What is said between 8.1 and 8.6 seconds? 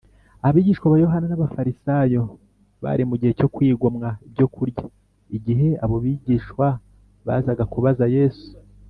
yesu